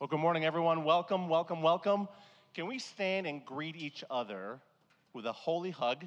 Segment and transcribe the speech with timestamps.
[0.00, 0.84] Well, good morning, everyone.
[0.84, 2.06] Welcome, welcome, welcome.
[2.54, 4.60] Can we stand and greet each other
[5.12, 6.06] with a holy hug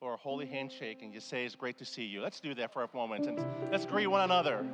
[0.00, 2.22] or a holy handshake and just say, It's great to see you?
[2.22, 4.64] Let's do that for a moment and let's greet one another.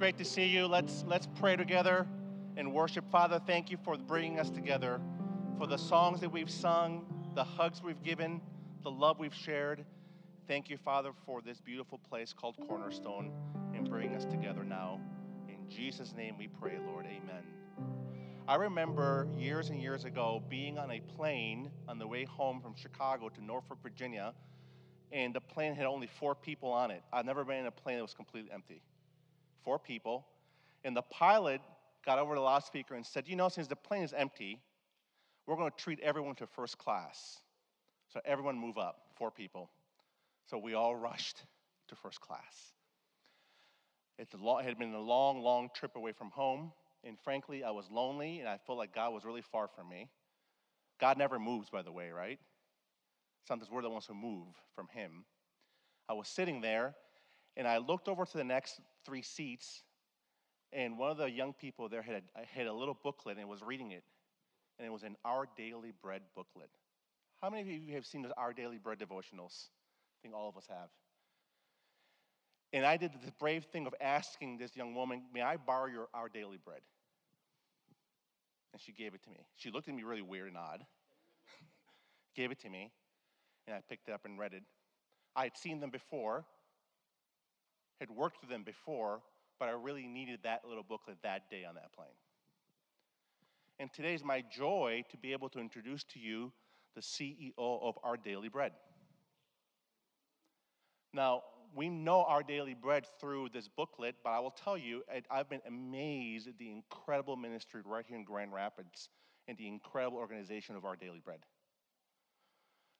[0.00, 0.66] Great to see you.
[0.66, 2.06] Let's let's pray together
[2.56, 3.04] and worship.
[3.10, 4.98] Father, thank you for bringing us together,
[5.58, 7.04] for the songs that we've sung,
[7.34, 8.40] the hugs we've given,
[8.82, 9.84] the love we've shared.
[10.48, 13.30] Thank you, Father, for this beautiful place called Cornerstone
[13.74, 15.02] and bringing us together now.
[15.50, 17.04] In Jesus' name we pray, Lord.
[17.04, 17.44] Amen.
[18.48, 22.74] I remember years and years ago being on a plane on the way home from
[22.74, 24.32] Chicago to Norfolk, Virginia,
[25.12, 27.02] and the plane had only four people on it.
[27.12, 28.80] I've never been in a plane that was completely empty
[29.64, 30.26] four people.
[30.84, 31.60] And the pilot
[32.04, 34.60] got over the loudspeaker and said, You know, since the plane is empty,
[35.46, 37.40] we're going to treat everyone to first class.
[38.12, 39.70] So everyone move up, four people.
[40.46, 41.42] So we all rushed
[41.88, 42.72] to first class.
[44.18, 44.28] It
[44.64, 46.72] had been a long, long trip away from home.
[47.04, 50.10] And frankly, I was lonely and I felt like God was really far from me.
[51.00, 52.38] God never moves, by the way, right?
[53.48, 55.24] Sometimes we're the ones who move from Him.
[56.08, 56.94] I was sitting there
[57.60, 59.82] and I looked over to the next three seats,
[60.72, 62.22] and one of the young people there had,
[62.54, 64.02] had a little booklet and was reading it.
[64.78, 66.70] And it was an Our Daily Bread booklet.
[67.42, 69.66] How many of you have seen the Our Daily Bread devotionals?
[69.68, 70.88] I think all of us have.
[72.72, 76.08] And I did the brave thing of asking this young woman, May I borrow your
[76.14, 76.80] Our Daily Bread?
[78.72, 79.44] And she gave it to me.
[79.56, 80.80] She looked at me really weird and odd,
[82.34, 82.90] gave it to me,
[83.66, 84.62] and I picked it up and read it.
[85.36, 86.46] I had seen them before,
[88.00, 89.20] had worked with them before,
[89.58, 92.08] but I really needed that little booklet that day on that plane.
[93.78, 96.52] And today is my joy to be able to introduce to you
[96.94, 98.72] the CEO of Our Daily Bread.
[101.12, 101.42] Now,
[101.74, 105.62] we know Our Daily Bread through this booklet, but I will tell you, I've been
[105.66, 109.08] amazed at the incredible ministry right here in Grand Rapids
[109.46, 111.40] and the incredible organization of Our Daily Bread.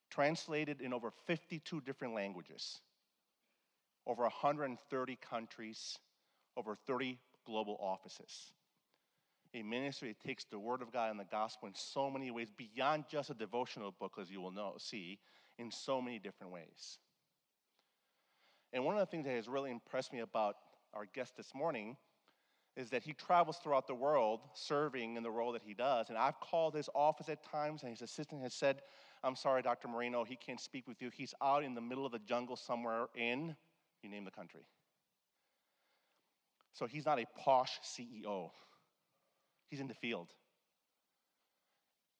[0.09, 2.81] Translated in over 52 different languages
[4.07, 5.97] over 130 countries,
[6.57, 8.51] over 30 global offices.
[9.53, 12.49] A ministry that takes the Word of God and the gospel in so many ways,
[12.55, 15.19] beyond just a devotional book, as you will know, see,
[15.57, 16.97] in so many different ways.
[18.73, 20.55] And one of the things that has really impressed me about
[20.93, 21.97] our guest this morning
[22.77, 26.07] is that he travels throughout the world serving in the role that he does.
[26.07, 28.81] And I've called his office at times, and his assistant has said,
[29.23, 29.89] I'm sorry, Dr.
[29.89, 31.09] Moreno, he can't speak with you.
[31.13, 33.55] He's out in the middle of the jungle somewhere in
[34.03, 34.65] you name the country.
[36.73, 38.49] So he's not a posh CEO,
[39.69, 40.29] he's in the field,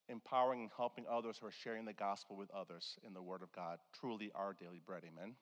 [0.09, 3.51] empowering and helping others who are sharing the gospel with others in the Word of
[3.53, 3.79] God.
[3.99, 5.03] Truly our daily bread.
[5.05, 5.35] Amen.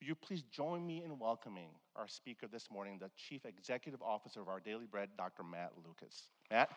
[0.00, 4.40] Will you please join me in welcoming our speaker this morning, the Chief Executive Officer
[4.40, 5.44] of our Daily Bread, Dr.
[5.44, 6.24] Matt Lucas.
[6.50, 6.70] Matt?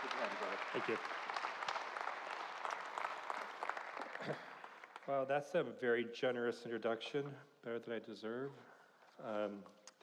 [0.00, 0.56] Good to have you, brother.
[0.72, 1.39] Thank you.
[5.10, 7.24] Well, that's a very generous introduction,
[7.64, 8.52] better than I deserve.
[9.26, 9.54] Um,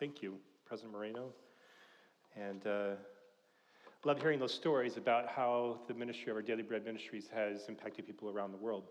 [0.01, 0.33] thank you,
[0.65, 1.29] President Moreno.
[2.35, 2.89] And uh,
[4.03, 8.05] love hearing those stories about how the ministry of our Daily Bread Ministries has impacted
[8.05, 8.83] people around the world.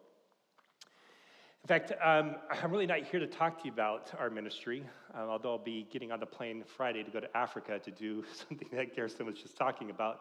[1.63, 5.19] In fact, um, I'm really not here to talk to you about our ministry, uh,
[5.29, 8.69] although I'll be getting on the plane Friday to go to Africa to do something
[8.73, 10.21] that Garrison was just talking about.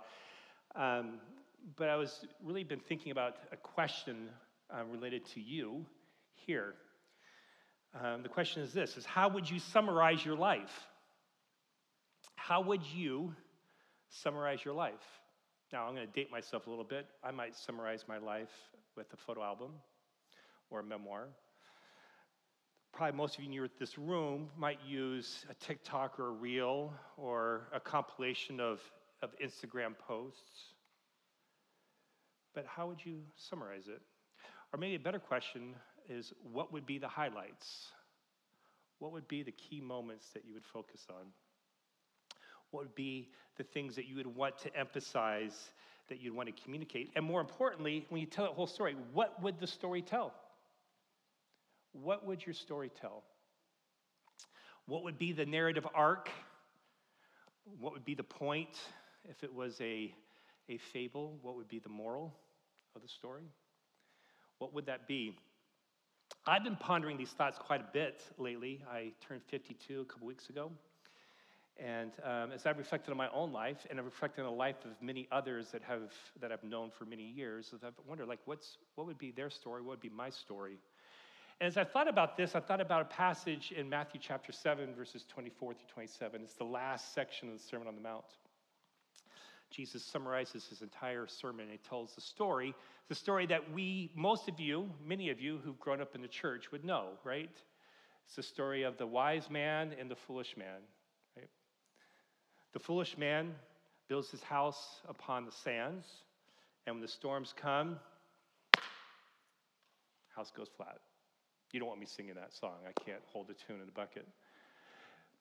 [0.75, 1.19] Um,
[1.77, 4.27] but I was really been thinking about a question
[4.73, 5.85] uh, related to you
[6.45, 6.75] here.
[7.99, 10.87] Um, the question is this is how would you summarize your life?
[12.35, 13.33] How would you
[14.09, 14.93] summarize your life?
[15.73, 17.07] Now, I'm going to date myself a little bit.
[17.23, 18.51] I might summarize my life
[18.95, 19.71] with a photo album
[20.69, 21.29] or a memoir.
[22.93, 27.67] Probably most of you in this room might use a TikTok or a reel or
[27.73, 28.79] a compilation of,
[29.21, 30.73] of Instagram posts.
[32.53, 34.01] But how would you summarize it?
[34.73, 35.75] Or maybe a better question
[36.09, 37.87] is what would be the highlights?
[38.99, 41.25] What would be the key moments that you would focus on?
[42.71, 45.69] What would be the things that you would want to emphasize,
[46.09, 47.11] that you'd want to communicate?
[47.15, 50.33] And more importantly, when you tell that whole story, what would the story tell?
[51.93, 53.23] What would your story tell?
[54.87, 56.29] What would be the narrative arc?
[57.79, 58.77] What would be the point
[59.29, 60.13] if it was a,
[60.69, 61.37] a fable?
[61.41, 62.33] What would be the moral
[62.95, 63.45] of the story?
[64.59, 65.37] What would that be?
[66.47, 68.83] I've been pondering these thoughts quite a bit lately.
[68.89, 70.71] I turned 52 a couple weeks ago.
[71.77, 74.85] And um, as I've reflected on my own life, and I've reflected on the life
[74.85, 78.77] of many others that, have, that I've known for many years, I've wondered, like, what's,
[78.95, 79.81] what would be their story?
[79.81, 80.77] What would be my story?
[81.59, 84.95] And as I thought about this, I thought about a passage in Matthew chapter 7,
[84.95, 86.41] verses 24 through 27.
[86.41, 88.25] It's the last section of the Sermon on the Mount.
[89.75, 91.67] Jesus summarizes his entire sermon.
[91.69, 92.73] He tells the story,
[93.09, 96.29] the story that we, most of you, many of you who've grown up in the
[96.29, 97.51] church would know, right?
[98.25, 100.79] It's the story of the wise man and the foolish man.
[101.35, 101.49] Right?
[102.71, 103.53] The foolish man
[104.07, 106.05] builds his house upon the sands,
[106.87, 107.99] and when the storms come,
[110.35, 110.99] house goes flat.
[111.71, 112.75] You don't want me singing that song.
[112.87, 114.25] I can't hold a tune in a bucket.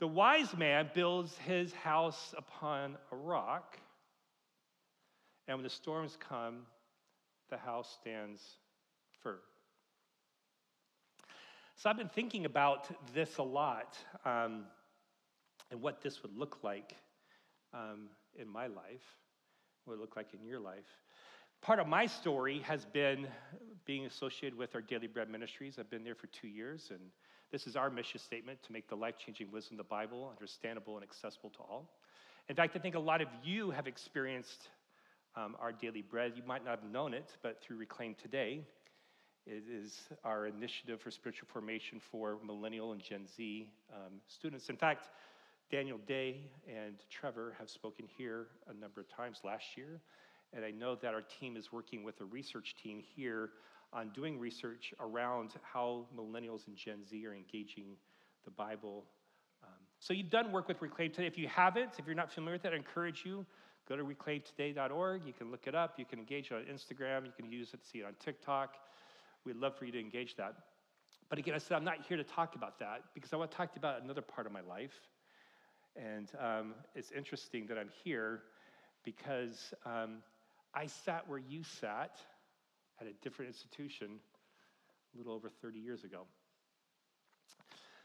[0.01, 3.79] The wise man builds his house upon a rock,
[5.47, 6.67] and when the storms come,
[7.51, 8.43] the house stands
[9.23, 9.39] firm.
[11.77, 14.65] So I've been thinking about this a lot um,
[15.71, 16.95] and what this would look like
[17.73, 18.09] um,
[18.39, 19.03] in my life,
[19.85, 20.87] what it would look like in your life.
[21.61, 23.27] Part of my story has been
[23.87, 25.79] being associated with our Daily Bread Ministries.
[25.79, 27.01] I've been there for two years, and
[27.51, 30.97] this is our mission statement to make the life changing wisdom of the Bible understandable
[30.97, 31.91] and accessible to all.
[32.49, 34.69] In fact, I think a lot of you have experienced
[35.37, 36.33] um, our daily bread.
[36.37, 38.63] You might not have known it, but through Reclaim Today,
[39.47, 44.69] it is our initiative for spiritual formation for millennial and Gen Z um, students.
[44.69, 45.09] In fact,
[45.71, 50.01] Daniel Day and Trevor have spoken here a number of times last year,
[50.53, 53.51] and I know that our team is working with a research team here
[53.93, 57.97] on doing research around how millennials and Gen Z are engaging
[58.45, 59.05] the Bible.
[59.63, 61.27] Um, so you've done work with Reclaim Today.
[61.27, 63.47] If you haven't, if you're not familiar with it, I encourage you
[63.89, 65.23] Go to reclaimtoday.org.
[65.27, 65.99] You can look it up.
[65.99, 67.27] You can engage on Instagram.
[67.27, 68.77] You can use it, see it on TikTok.
[69.45, 70.55] We'd love for you to engage that.
[71.29, 73.57] But again, I said I'm not here to talk about that because I want to
[73.57, 74.95] talk about another part of my life.
[75.97, 78.43] And um, it's interesting that I'm here
[79.05, 80.23] because um,
[80.75, 82.19] I sat where you sat
[83.01, 84.19] at a different institution
[85.15, 86.23] a little over 30 years ago.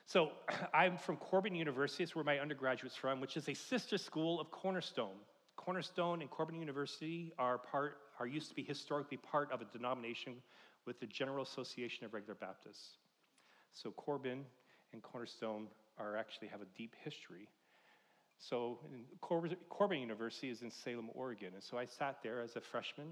[0.05, 0.31] So
[0.73, 4.51] I'm from Corban University, it's where my undergraduate's from, which is a sister school of
[4.51, 5.17] Cornerstone.
[5.69, 10.33] Cornerstone and Corban University are part are used to be historically part of a denomination
[10.87, 12.97] with the General Association of Regular Baptists.
[13.71, 14.45] So Corban
[14.93, 15.67] and Cornerstone
[15.99, 17.47] are actually have a deep history.
[18.39, 18.79] So
[19.21, 23.05] Corban, Corban University is in Salem, Oregon, and so I sat there as a freshman,
[23.05, 23.11] a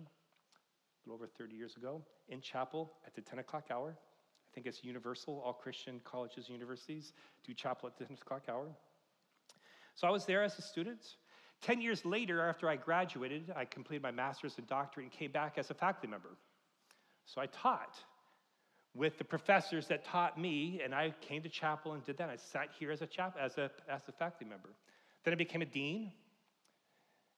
[1.06, 3.94] little over 30 years ago, in chapel at the 10 o'clock hour.
[3.96, 5.44] I think it's universal.
[5.46, 7.14] All Christian colleges and universities
[7.46, 8.66] do chapel at the 10 o'clock hour.
[9.94, 11.18] So I was there as a student.
[11.62, 15.58] 10 years later, after I graduated, I completed my master's and doctorate and came back
[15.58, 16.38] as a faculty member.
[17.26, 17.96] So I taught
[18.96, 22.30] with the professors that taught me, and I came to chapel and did that.
[22.30, 24.70] I sat here as a chap as a as a faculty member.
[25.24, 26.12] Then I became a dean,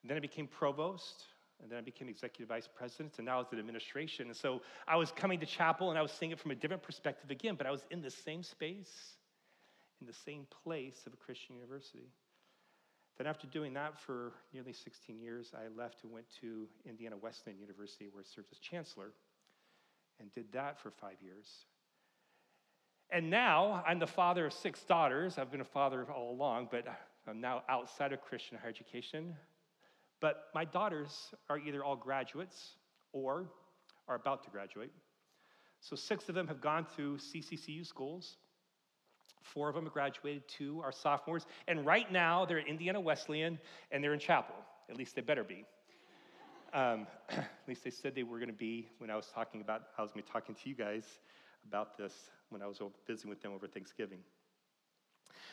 [0.02, 1.26] and then I became provost,
[1.62, 4.28] and then I became executive vice president, and now I was in administration.
[4.28, 6.84] And so I was coming to chapel and I was seeing it from a different
[6.84, 9.18] perspective again, but I was in the same space,
[10.00, 12.08] in the same place of a Christian university.
[13.20, 17.60] Then, after doing that for nearly 16 years, I left and went to Indiana Wesleyan
[17.60, 19.12] University, where I served as chancellor,
[20.22, 21.66] and did that for five years.
[23.12, 25.38] And now I'm the father of six daughters.
[25.38, 26.86] I've been a father all along, but
[27.28, 29.36] I'm now outside of Christian higher education.
[30.22, 32.76] But my daughters are either all graduates
[33.12, 33.50] or
[34.08, 34.94] are about to graduate.
[35.82, 38.38] So six of them have gone through CCCU schools.
[39.42, 43.60] Four of them have graduated, two are sophomores, and right now they're at Indiana Wesleyan
[43.92, 44.56] and they're in chapel.
[44.90, 45.66] At least they better be.
[46.74, 49.84] Um, at least they said they were going to be when I was talking about,
[49.98, 51.06] I was going to be talking to you guys
[51.68, 52.14] about this
[52.50, 54.20] when I was visiting with them over Thanksgiving.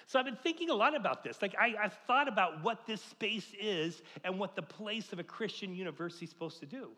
[0.06, 1.42] So I've been thinking a lot about this.
[1.42, 5.24] Like I, I've thought about what this space is and what the place of a
[5.24, 6.90] Christian university is supposed to do.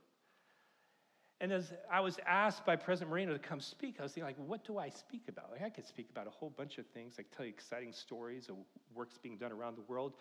[1.41, 4.49] And as I was asked by President Moreno to come speak, I was thinking, like,
[4.49, 5.51] what do I speak about?
[5.53, 8.49] Like, I could speak about a whole bunch of things, like tell you exciting stories
[8.49, 8.57] of
[8.93, 10.15] works being done around the world.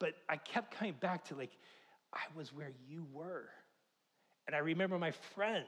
[0.00, 1.52] But I kept coming back to, like,
[2.12, 3.48] I was where you were.
[4.46, 5.66] And I remember my friends.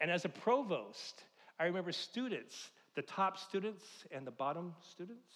[0.00, 1.24] And as a provost,
[1.60, 5.30] I remember students, the top students and the bottom students,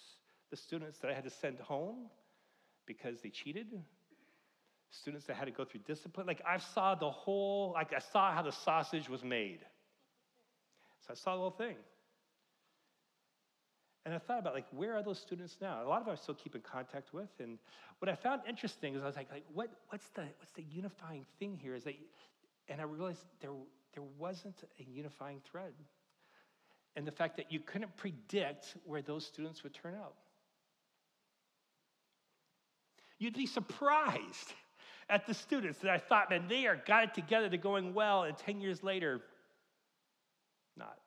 [0.51, 2.09] the students that I had to send home
[2.87, 3.67] because they cheated,
[4.91, 6.27] students that had to go through discipline.
[6.27, 9.61] Like I saw the whole, like I saw how the sausage was made.
[11.07, 11.77] So I saw the whole thing.
[14.05, 15.83] And I thought about like, where are those students now?
[15.85, 17.29] A lot of them I still keep in contact with.
[17.41, 17.59] And
[17.99, 21.27] what I found interesting is I was like, like what, what's the what's the unifying
[21.39, 21.75] thing here?
[21.75, 21.95] Is that
[22.69, 23.51] and I realized there
[23.95, 25.73] there wasn't a unifying thread.
[26.97, 30.15] and the fact that you couldn't predict where those students would turn out.
[33.19, 34.53] You'd be surprised
[35.09, 38.25] at the students that I thought, man, they are got it together, they're going well,
[38.25, 39.21] and 10 years later,
[40.77, 40.99] not.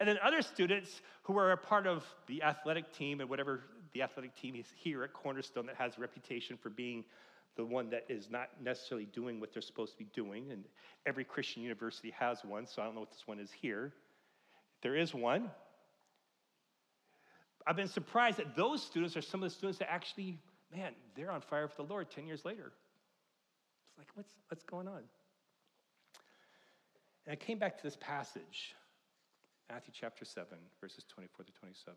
[0.00, 3.60] And then other students who are a part of the athletic team and whatever
[3.92, 7.04] the athletic team is here at Cornerstone that has a reputation for being
[7.56, 10.50] the one that is not necessarily doing what they're supposed to be doing.
[10.50, 10.64] And
[11.06, 13.92] every Christian university has one, so I don't know what this one is here.
[14.82, 15.50] There is one.
[17.66, 20.38] I've been surprised that those students are some of the students that actually,
[20.74, 22.72] man, they're on fire for the Lord 10 years later.
[23.94, 25.02] It's like, what's, what's going on?
[27.26, 28.74] And I came back to this passage,
[29.70, 30.48] Matthew chapter 7,
[30.80, 31.94] verses 24 to 27.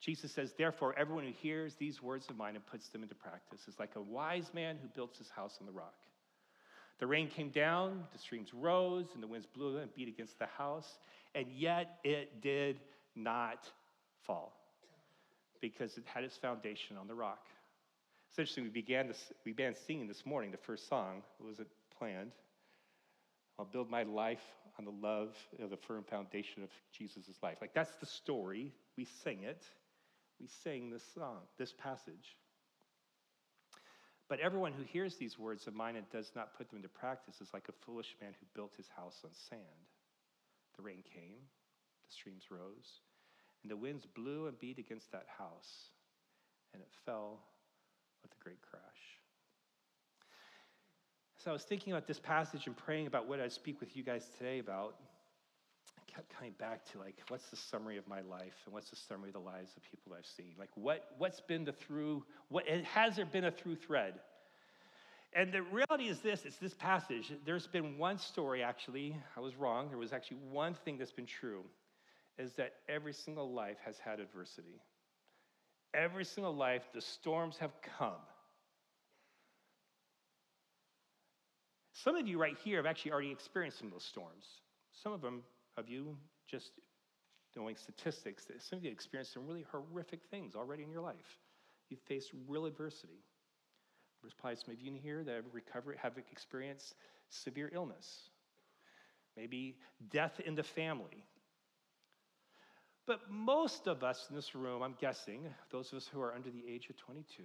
[0.00, 3.68] Jesus says, Therefore, everyone who hears these words of mine and puts them into practice
[3.68, 5.94] is like a wise man who builds his house on the rock.
[6.98, 10.46] The rain came down, the streams rose, and the winds blew and beat against the
[10.46, 10.98] house,
[11.36, 12.80] and yet it did
[13.14, 13.68] not
[14.26, 14.56] fall
[15.60, 17.44] because it had its foundation on the rock.
[18.30, 21.22] It's interesting, we began, this, we began singing this morning the first song.
[21.40, 21.68] It wasn't
[21.98, 22.32] planned.
[23.58, 24.42] I'll build my life
[24.78, 27.58] on the love of the firm foundation of Jesus' life.
[27.60, 28.72] Like that's the story.
[28.96, 29.62] We sing it.
[30.40, 32.36] We sing this song, this passage.
[34.28, 37.40] But everyone who hears these words of mine and does not put them into practice
[37.40, 39.62] is like a foolish man who built his house on sand.
[40.76, 41.40] The rain came,
[42.06, 43.00] the streams rose,
[43.62, 45.90] and the winds blew and beat against that house,
[46.72, 47.40] and it fell
[48.22, 48.82] with a great crash.
[51.36, 54.02] So I was thinking about this passage and praying about what I'd speak with you
[54.02, 54.96] guys today about.
[55.96, 58.96] I kept coming back to like, what's the summary of my life and what's the
[58.96, 60.54] summary of the lives of people I've seen?
[60.58, 64.14] Like, what, what's been the through, what, has there been a through thread?
[65.32, 67.32] And the reality is this it's this passage.
[67.44, 69.88] There's been one story, actually, I was wrong.
[69.90, 71.64] There was actually one thing that's been true
[72.38, 74.80] is that every single life has had adversity.
[75.94, 78.20] Every single life, the storms have come.
[81.92, 84.44] Some of you right here have actually already experienced some of those storms.
[85.02, 85.42] Some of them
[85.76, 86.16] of you
[86.46, 86.72] just
[87.56, 91.38] knowing statistics that some of you experienced some really horrific things already in your life.
[91.88, 93.24] You've faced real adversity.
[94.22, 96.94] There's probably some of you in here that have recovered, have experienced
[97.30, 98.30] severe illness,
[99.36, 99.76] maybe
[100.10, 101.24] death in the family.
[103.08, 105.40] But most of us in this room, I'm guessing,
[105.72, 107.42] those of us who are under the age of 22,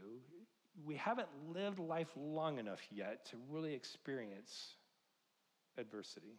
[0.86, 4.74] we haven't lived life long enough yet to really experience
[5.78, 6.36] adversity.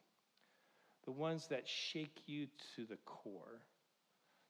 [1.06, 3.62] The ones that shake you to the core.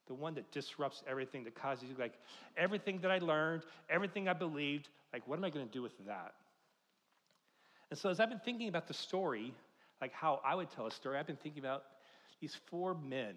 [0.08, 2.14] The one that disrupts everything, that causes you, like,
[2.56, 5.96] everything that I learned, everything I believed, like, what am I going to do with
[6.06, 6.34] that?
[7.90, 9.54] And so, as I've been thinking about the story,
[10.00, 11.84] like how I would tell a story, I've been thinking about
[12.40, 13.36] these four men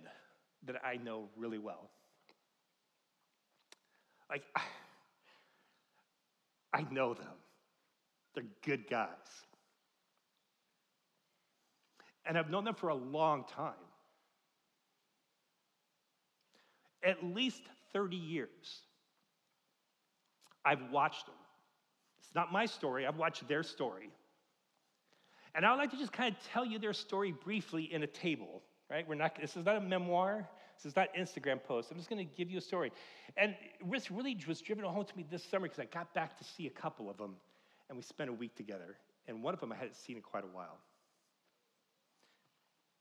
[0.68, 1.90] that I know really well.
[4.30, 4.44] Like,
[6.74, 7.26] I know them.
[8.36, 9.08] They're good guys.
[12.26, 13.74] And I've known them for a long time.
[17.04, 17.62] At least
[17.94, 18.82] 30 years.
[20.66, 21.36] I've watched them.
[22.20, 24.10] It's not my story, I've watched their story.
[25.56, 28.08] And I would like to just kind of tell you their story briefly in a
[28.08, 29.08] table, right?
[29.08, 30.48] We're not, this is not a memoir.
[30.78, 31.90] This is not Instagram post.
[31.92, 32.92] I'm just going to give you a story.
[33.36, 33.56] And
[33.92, 36.68] this really was driven home to me this summer because I got back to see
[36.68, 37.36] a couple of them,
[37.90, 38.98] and we spent a week together.
[39.28, 40.78] And one of them I hadn't seen in quite a while.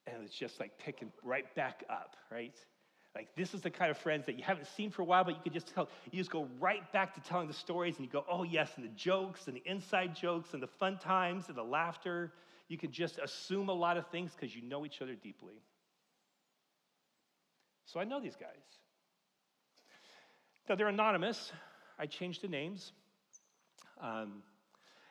[0.06, 2.54] And it's just like picking right back up, right?
[3.14, 5.34] Like this is the kind of friends that you haven't seen for a while, but
[5.34, 8.10] you could just tell, you just go right back to telling the stories and you
[8.10, 11.56] go, oh yes, and the jokes and the inside jokes and the fun times and
[11.56, 12.32] the laughter.
[12.68, 15.62] You can just assume a lot of things because you know each other deeply.
[17.86, 18.50] So I know these guys.
[20.68, 21.52] Now, they're anonymous.
[21.98, 22.92] I changed the names.
[24.00, 24.42] Um,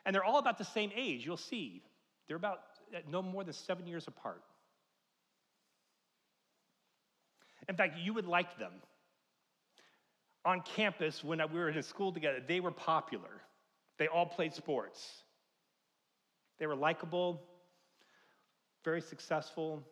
[0.04, 1.82] and they're all about the same age, you'll see.
[2.28, 2.60] They're about
[2.94, 4.42] uh, no more than seven years apart.
[7.68, 8.72] In fact, you would like them.
[10.44, 13.42] On campus, when we were in school together, they were popular.
[13.98, 15.04] They all played sports.
[16.58, 17.42] They were likable,
[18.84, 19.82] very successful.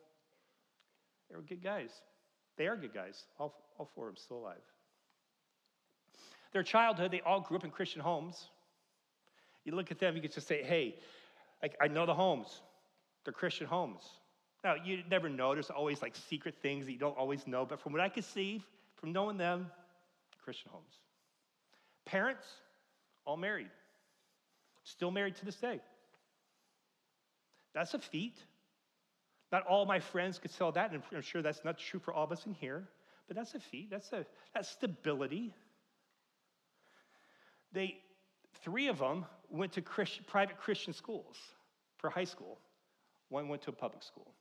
[1.28, 1.90] They were good guys.
[2.56, 3.24] They are good guys.
[3.38, 4.62] All, all four of them still alive.
[6.52, 8.48] Their childhood, they all grew up in Christian homes.
[9.64, 10.96] You look at them, you can just say, hey,
[11.80, 12.60] I know the homes.
[13.24, 14.02] They're Christian homes.
[14.62, 15.54] Now, you never know.
[15.54, 17.66] There's always like secret things that you don't always know.
[17.66, 18.62] But from what I could see,
[18.96, 19.70] from knowing them,
[20.42, 20.92] Christian homes.
[22.04, 22.46] Parents,
[23.24, 23.70] all married.
[24.84, 25.80] Still married to this day.
[27.74, 28.36] That's a feat.
[29.52, 32.24] Not all my friends could sell that, and I'm sure that's not true for all
[32.24, 32.88] of us in here,
[33.28, 33.88] but that's a feat.
[33.90, 35.54] That's, a, that's stability.
[37.72, 37.98] They,
[38.62, 41.36] three of them went to private Christian schools
[41.98, 42.58] for high school.
[43.28, 44.32] One went to a public school.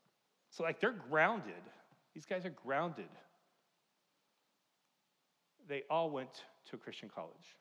[0.49, 1.53] So, like, they're grounded.
[2.13, 3.09] These guys are grounded.
[5.67, 6.29] They all went
[6.69, 7.57] to a Christian college.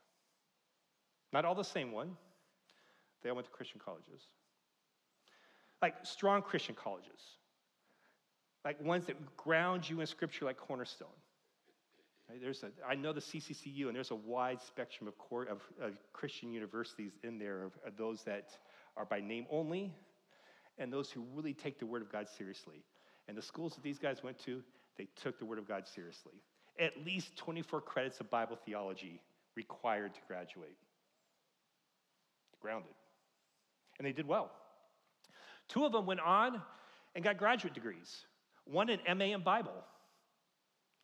[1.33, 2.17] Not all the same one,
[3.23, 4.23] they all went to Christian colleges.
[5.83, 7.21] Like strong Christian colleges,
[8.65, 11.09] like ones that ground you in Scripture, like Cornerstone.
[12.41, 16.53] There's a, I know the CCCU, and there's a wide spectrum of, of, of Christian
[16.53, 18.51] universities in there, of, of those that
[18.97, 19.93] are by name only,
[20.79, 22.85] and those who really take the Word of God seriously.
[23.29, 24.63] And the schools that these guys went to,
[24.97, 26.33] they took the Word of God seriously.
[26.79, 29.21] At least 24 credits of Bible theology
[29.57, 30.77] required to graduate.
[32.61, 32.93] Grounded.
[33.99, 34.51] And they did well.
[35.73, 36.61] Two of them went on
[37.15, 38.27] and got graduate degrees,
[38.65, 39.73] one in MA in Bible.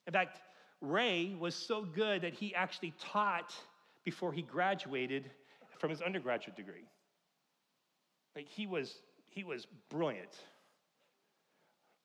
[0.07, 0.41] In fact,
[0.83, 3.55] Ray was so good that he actually taught
[4.05, 5.31] before he graduated
[5.79, 6.85] from his undergraduate degree.
[8.37, 8.95] Like he was,
[9.31, 10.37] he was brilliant.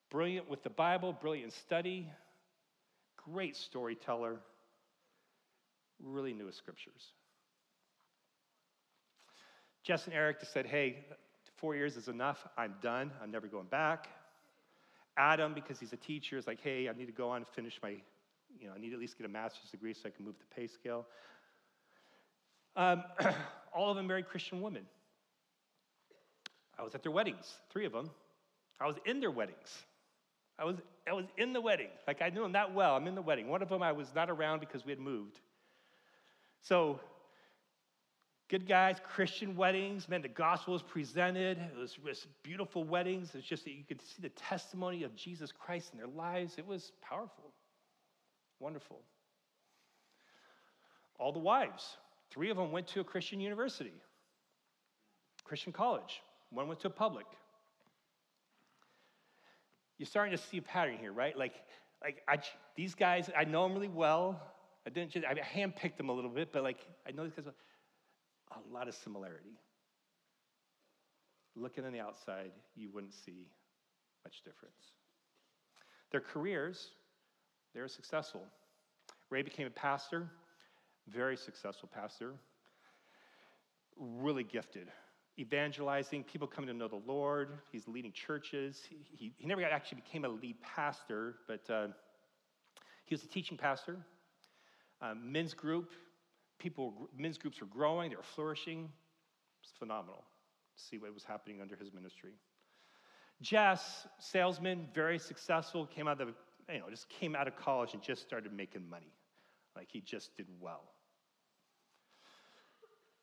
[0.10, 2.10] Brilliant with the Bible, brilliant study,
[3.18, 4.40] great storyteller,
[6.02, 7.12] really knew his scriptures.
[9.84, 11.06] Jess and Eric just said, hey,
[11.64, 12.46] four years is enough.
[12.58, 13.10] I'm done.
[13.22, 14.10] I'm never going back.
[15.16, 17.80] Adam, because he's a teacher, is like, hey, I need to go on and finish
[17.82, 17.92] my,
[18.60, 20.36] you know, I need to at least get a master's degree so I can move
[20.38, 21.06] the pay scale.
[22.76, 23.06] Um,
[23.74, 24.86] all of them married Christian women.
[26.78, 28.10] I was at their weddings, three of them.
[28.82, 29.86] I was in their weddings.
[30.60, 30.76] I was,
[31.08, 31.92] I was in the wedding.
[32.06, 32.98] Like I knew them that well.
[32.98, 33.48] I'm in the wedding.
[33.48, 35.40] One of them I was not around because we had moved.
[36.62, 37.00] So
[38.54, 40.08] good guys, Christian weddings.
[40.08, 41.58] Man, the gospel was presented.
[41.58, 43.32] It was, it was beautiful weddings.
[43.34, 46.60] It's just that you could see the testimony of Jesus Christ in their lives.
[46.60, 47.46] It was powerful,
[48.60, 49.00] wonderful.
[51.18, 51.98] All the wives,
[52.30, 53.96] three of them went to a Christian university,
[55.44, 56.22] Christian college.
[56.52, 57.26] One went to a public.
[59.98, 61.36] You're starting to see a pattern here, right?
[61.36, 61.56] Like,
[62.04, 62.38] like I,
[62.76, 64.40] these guys, I know them really well.
[64.86, 67.46] I didn't just, I handpicked them a little bit, but like, I know these guys
[68.56, 69.58] a lot of similarity.
[71.56, 73.48] Looking on the outside, you wouldn't see
[74.24, 74.94] much difference.
[76.12, 76.90] Their careers,
[77.74, 78.42] they were successful.
[79.30, 80.30] Ray became a pastor,
[81.08, 82.34] very successful pastor,
[83.98, 84.88] really gifted,
[85.40, 87.60] evangelizing, people coming to know the Lord.
[87.72, 88.82] He's leading churches.
[88.88, 91.88] He, he, he never actually became a lead pastor, but uh,
[93.06, 93.98] he was a teaching pastor.
[95.02, 95.92] Um, men's group,
[96.64, 98.86] people, men's groups were growing, they were flourishing.
[98.86, 100.24] It was phenomenal
[100.78, 102.32] to see what was happening under his ministry.
[103.42, 106.30] Jess, salesman, very successful, came out of,
[106.70, 109.12] you know, just came out of college and just started making money.
[109.76, 110.84] Like he just did well.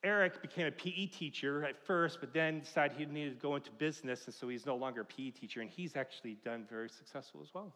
[0.02, 3.70] Eric became a PE teacher at first, but then decided he needed to go into
[3.72, 7.40] business, and so he's no longer a PE teacher, and he's actually done very successful
[7.42, 7.74] as well.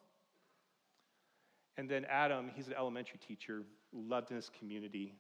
[1.77, 5.15] And then Adam, he's an elementary teacher, loved in his community,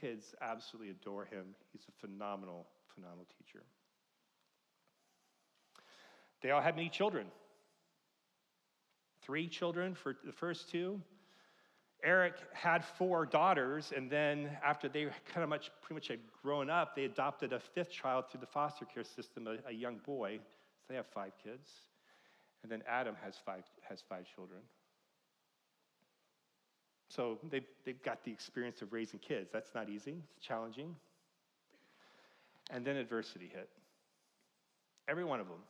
[0.00, 1.54] kids absolutely adore him.
[1.72, 3.64] He's a phenomenal, phenomenal teacher.
[6.42, 7.26] They all had many children.
[9.22, 11.00] Three children for the first two.
[12.04, 16.70] Eric had four daughters, and then after they kind of much, pretty much had grown
[16.70, 20.38] up, they adopted a fifth child through the foster care system, a, a young boy.
[20.38, 21.68] So they have five kids.
[22.62, 24.60] And then Adam has five, has five children.
[27.08, 29.50] So they've, they've got the experience of raising kids.
[29.52, 30.94] That's not easy, it's challenging.
[32.70, 33.68] And then adversity hit.
[35.08, 35.60] Every one of them.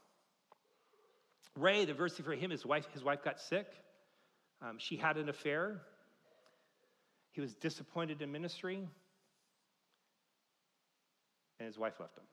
[1.57, 3.67] Ray, the adversity for him, his wife, his wife got sick.
[4.61, 5.81] Um, she had an affair.
[7.33, 8.89] He was disappointed in ministry.
[11.61, 12.25] And his wife left him.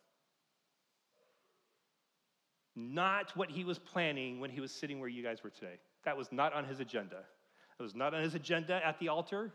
[2.75, 5.79] Not what he was planning when he was sitting where you guys were today.
[6.03, 7.23] That was not on his agenda.
[7.79, 9.51] It was not on his agenda at the altar.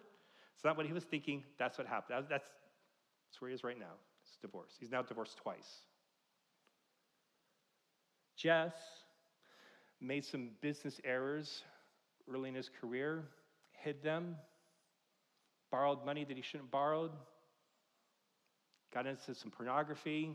[0.54, 1.42] It's not what he was thinking.
[1.58, 2.26] That's what happened.
[2.28, 2.48] That's,
[3.30, 3.94] that's where he is right now.
[4.24, 4.72] It's divorce.
[4.78, 5.84] He's now divorced twice.
[8.36, 8.72] Jess
[10.00, 11.62] made some business errors
[12.32, 13.24] early in his career,
[13.72, 14.36] hid them,
[15.70, 17.12] borrowed money that he shouldn't have borrowed,
[18.92, 20.34] got into some pornography,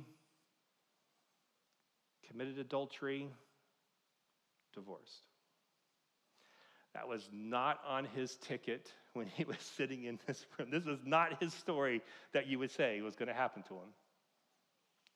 [2.27, 3.29] committed adultery,
[4.73, 5.23] divorced.
[6.95, 10.69] That was not on his ticket when he was sitting in this room.
[10.71, 12.01] This was not his story
[12.33, 13.89] that you would say was going to happen to him.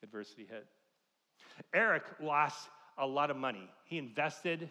[0.04, 0.68] Adversity hit.
[1.74, 3.70] Eric lost a lot of money.
[3.86, 4.70] He invested,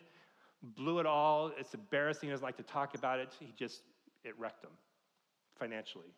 [0.63, 1.51] blew it all.
[1.59, 2.29] It's embarrassing.
[2.29, 3.35] He doesn't like to talk about it.
[3.41, 3.81] He just,
[4.23, 4.71] it wrecked him
[5.59, 6.13] financially.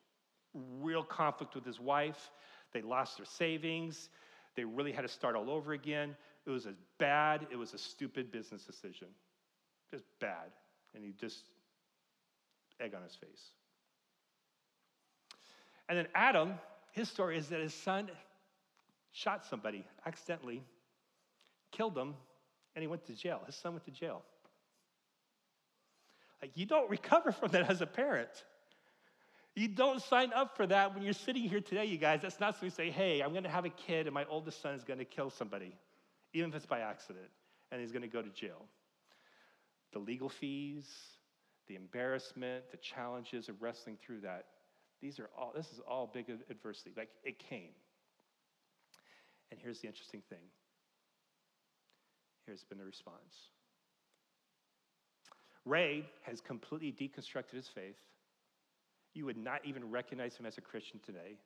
[0.81, 2.31] Real conflict with his wife.
[2.73, 4.09] They lost their savings.
[4.57, 6.17] They really had to start all over again.
[6.47, 9.09] It was a bad, it was a stupid business decision.
[9.93, 10.51] Just bad.
[10.95, 11.45] And he just,
[12.81, 13.51] egg on his face.
[15.89, 16.55] And then Adam,
[16.93, 18.11] his story is that his son
[19.13, 20.63] shot somebody accidentally,
[21.73, 22.15] killed him,
[22.75, 23.41] and he went to jail.
[23.47, 24.23] His son went to jail.
[26.41, 28.31] Like, you don't recover from that as a parent.
[29.57, 32.21] You don't sign up for that when you're sitting here today, you guys.
[32.23, 34.63] That's not something you say, hey, I'm going to have a kid and my oldest
[34.63, 35.75] son is going to kill somebody,
[36.33, 37.27] even if it's by accident,
[37.73, 38.65] and he's going to go to jail.
[39.93, 40.87] The legal fees,
[41.69, 44.47] the embarrassment, the challenges of wrestling through that,
[45.01, 46.93] these are all, this is all big adversity.
[46.97, 47.73] Like, it came.
[49.51, 50.45] And here's the interesting thing
[52.47, 53.51] here's been the response.
[55.65, 57.99] Ray has completely deconstructed his faith.
[59.15, 61.39] You would not even recognize him as a Christian today.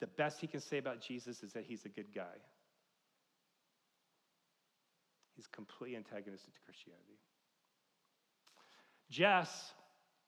[0.00, 2.36] The best he can say about Jesus is that he's a good guy.
[5.36, 7.18] He's completely antagonistic to Christianity.
[9.10, 9.72] Jess,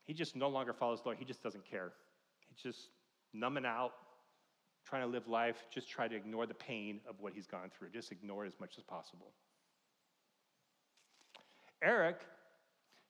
[0.05, 1.19] he just no longer follows the Lord.
[1.19, 1.93] He just doesn't care.
[2.49, 2.89] He's just
[3.33, 3.93] numbing out,
[4.85, 7.91] trying to live life, just try to ignore the pain of what he's gone through.
[7.91, 9.33] Just ignore it as much as possible.
[11.83, 12.21] Eric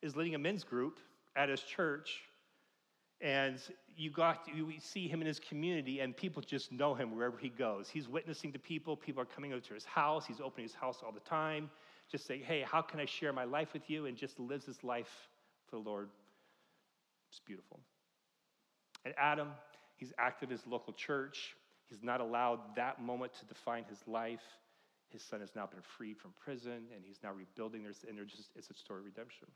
[0.02, 1.00] is leading a men's group
[1.36, 2.20] at his church
[3.20, 3.58] and
[3.96, 7.36] you got to, you see him in his community and people just know him wherever
[7.36, 10.64] he goes he's witnessing to people people are coming over to his house he's opening
[10.64, 11.68] his house all the time
[12.10, 14.82] just saying hey how can i share my life with you and just lives his
[14.82, 15.28] life
[15.70, 16.08] the lord.
[17.30, 17.80] It's beautiful.
[19.04, 19.48] And adam
[19.96, 21.54] he's active in his local church.
[21.88, 24.42] He's not allowed that moment to define his life.
[25.10, 28.50] His son has now been freed from prison and he's now rebuilding their and just
[28.56, 29.48] it's a story of redemption.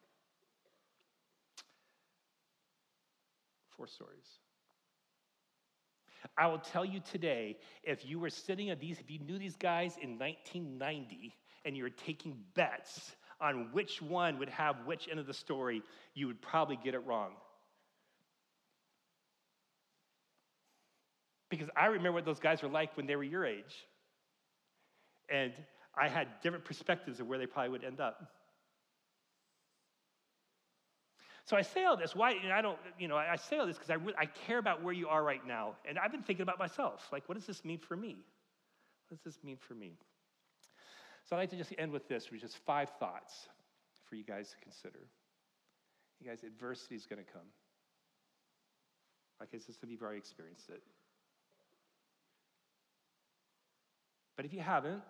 [3.77, 4.27] Four stories.
[6.37, 9.57] I will tell you today if you were sitting at these, if you knew these
[9.57, 13.14] guys in 1990 and you were taking bets
[13.45, 15.83] on which one would have which end of the story,
[16.15, 17.33] you would probably get it wrong.
[21.51, 23.87] Because I remember what those guys were like when they were your age.
[25.29, 25.53] And
[25.95, 28.33] I had different perspectives of where they probably would end up.
[31.45, 32.17] So I say all this.
[32.17, 32.35] Why?
[32.53, 32.79] I don't.
[32.99, 35.47] You know, I say all this because I, I care about where you are right
[35.47, 37.07] now, and I've been thinking about myself.
[37.13, 38.17] Like, what does this mean for me?
[39.09, 39.93] What does this mean for me?
[41.25, 43.49] So I'd like to just end with this, which is five thoughts
[44.05, 45.01] for you guys to consider.
[46.21, 47.47] You guys, adversity is going to come.
[49.41, 50.83] Like I said, some of you've already experienced it.
[54.37, 55.03] But if you haven't,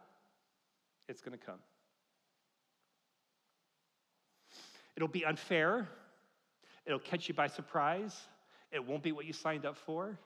[1.09, 1.59] it's going to come.
[4.97, 5.89] It'll be unfair.
[6.87, 8.15] It'll catch you by surprise.
[8.71, 10.19] It won't be what you signed up for.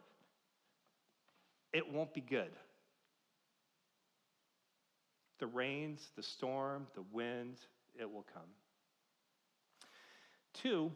[1.73, 2.51] It won't be good.
[5.39, 7.59] The rains, the storm, the wind,
[7.99, 8.43] it will come.
[10.55, 10.91] Two,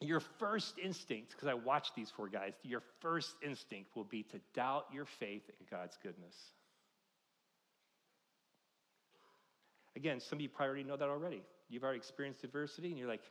[0.00, 4.38] your first instinct, because I watched these four guys, your first instinct will be to
[4.54, 6.36] doubt your faith in God's goodness.
[9.96, 11.42] Again, some of you probably already know that already.
[11.68, 13.22] You've already experienced adversity, and you're like,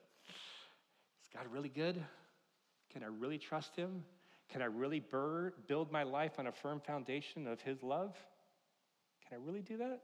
[1.22, 2.04] is God really good?
[2.92, 4.04] Can I really trust Him?
[4.50, 5.02] Can I really
[5.68, 8.14] build my life on a firm foundation of His love?
[9.26, 10.02] Can I really do that?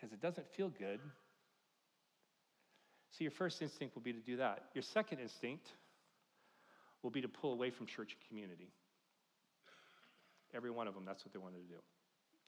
[0.00, 1.00] Because it doesn't feel good.
[3.10, 4.64] So, your first instinct will be to do that.
[4.74, 5.66] Your second instinct
[7.02, 8.70] will be to pull away from church and community.
[10.54, 11.80] Every one of them, that's what they wanted to do.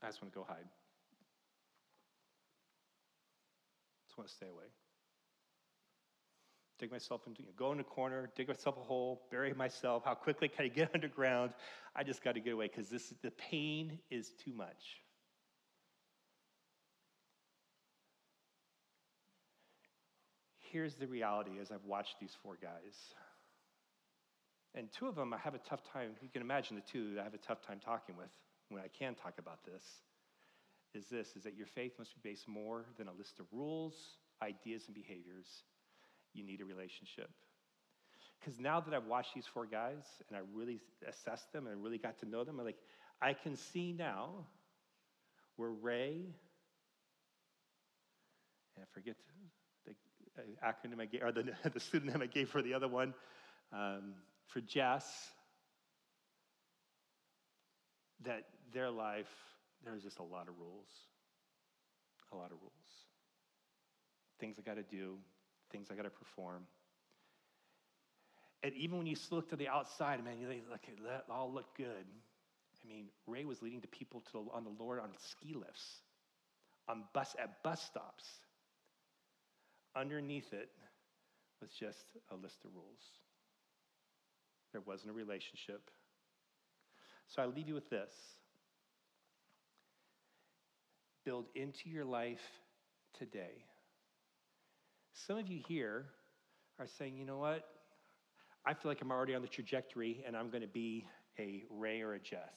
[0.02, 0.64] I just want to go hide.
[4.06, 4.66] Just want to stay away
[6.82, 10.02] dig myself into, you know, go in a corner, dig myself a hole, bury myself.
[10.04, 11.52] How quickly can I get underground?
[11.94, 15.00] I just got to get away because this the pain is too much.
[20.72, 22.96] Here's the reality as I've watched these four guys.
[24.74, 27.20] And two of them I have a tough time, you can imagine the two that
[27.20, 28.30] I have a tough time talking with
[28.70, 29.84] when I can talk about this.
[30.94, 33.94] Is this is that your faith must be based more than a list of rules,
[34.42, 35.46] ideas, and behaviors
[36.32, 37.28] you need a relationship.
[38.40, 41.78] Because now that I've watched these four guys and I really assessed them and I
[41.78, 42.80] really got to know them, I'm like,
[43.20, 44.46] I can see now
[45.56, 46.34] where Ray,
[48.74, 49.16] and I forget
[50.64, 53.14] acronym I gave, or the, the pseudonym I gave for the other one,
[53.72, 54.14] um,
[54.46, 55.30] for Jess,
[58.24, 59.32] that their life,
[59.84, 60.88] there's just a lot of rules.
[62.32, 62.72] a lot of rules.
[64.38, 65.16] Things I got to do,
[65.70, 66.66] things I got to perform.
[68.62, 72.06] And even when you look to the outside, man, you that all look good.
[72.84, 76.02] I mean, Ray was leading the people to the, on the Lord on ski lifts,
[76.88, 78.24] on bus at bus stops.
[79.94, 80.70] Underneath it
[81.60, 83.02] was just a list of rules.
[84.72, 85.90] There wasn't a relationship.
[87.28, 88.12] So I leave you with this.
[91.24, 92.40] Build into your life
[93.18, 93.64] today.
[95.14, 96.06] Some of you here
[96.78, 97.64] are saying, you know what?
[98.66, 101.06] I feel like I'm already on the trajectory and I'm going to be
[101.38, 102.56] a Ray or a Jess.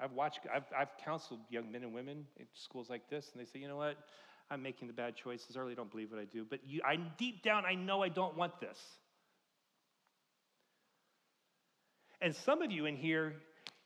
[0.00, 3.46] I've watched, I've, I've counseled young men and women in schools like this, and they
[3.50, 3.96] say, you know what?
[4.50, 5.56] I'm making the bad choices.
[5.56, 6.46] I really don't believe what I do.
[6.48, 8.78] But you, I, deep down, I know I don't want this.
[12.20, 13.34] And some of you in here,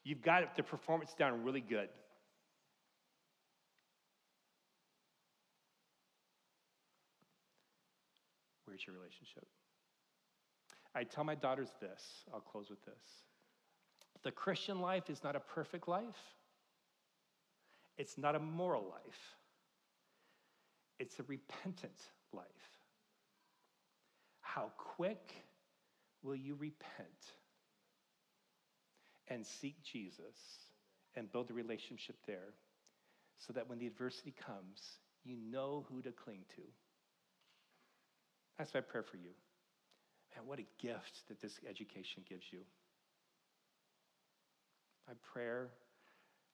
[0.05, 1.89] you've got the performance down really good.
[8.67, 9.47] Where's your relationship?
[10.95, 12.95] I tell my daughters this, I'll close with this.
[14.23, 16.05] The Christian life is not a perfect life,
[17.97, 19.37] it's not a moral life,
[21.01, 21.99] it's a repentant
[22.33, 22.45] life.
[24.43, 25.33] How quick
[26.23, 27.33] will you repent
[29.29, 30.69] and seek Jesus
[31.17, 32.53] and build a relationship there
[33.39, 36.63] so that when the adversity comes, you know who to cling to?
[38.59, 39.31] That's my prayer for you.
[40.37, 42.61] Man, what a gift that this education gives you.
[45.09, 45.71] My prayer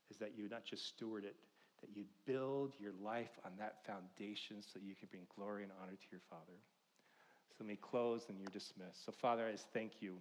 [0.09, 1.35] is that you not just steward it,
[1.87, 5.93] that you build your life on that foundation so you can bring glory and honor
[5.93, 6.59] to your Father.
[7.51, 9.05] So let me close and you're dismissed.
[9.05, 10.15] So, Father, I just thank you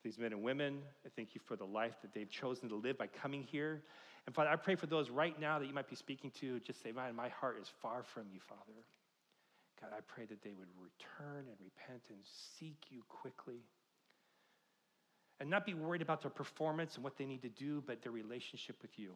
[0.00, 0.78] for these men and women.
[1.04, 3.82] I thank you for the life that they've chosen to live by coming here.
[4.26, 6.60] And Father, I pray for those right now that you might be speaking to.
[6.60, 8.80] Just say, man, my heart is far from you, Father.
[9.80, 12.18] God, I pray that they would return and repent and
[12.58, 13.60] seek you quickly.
[15.40, 18.12] And not be worried about their performance and what they need to do, but their
[18.12, 19.14] relationship with you.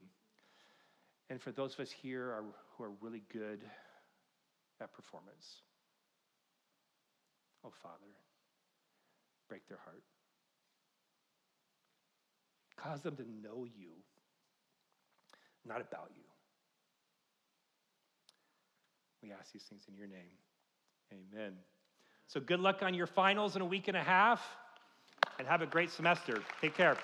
[1.30, 2.44] And for those of us here are,
[2.76, 3.60] who are really good
[4.80, 5.62] at performance,
[7.64, 8.14] oh, Father,
[9.48, 10.02] break their heart.
[12.76, 13.90] Cause them to know you,
[15.66, 16.22] not about you.
[19.22, 20.30] We ask these things in your name.
[21.12, 21.54] Amen.
[22.28, 24.40] So good luck on your finals in a week and a half,
[25.38, 26.40] and have a great semester.
[26.60, 26.96] Take care.